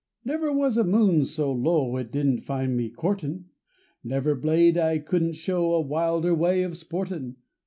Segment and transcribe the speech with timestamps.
[0.25, 3.49] Never was a moon so low it didn't find me courtin',
[4.03, 7.35] Never blade I couldn't show a wilder way of sportin'.